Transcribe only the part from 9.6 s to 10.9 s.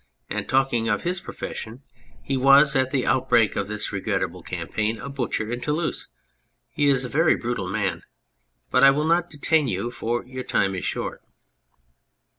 you, for your time is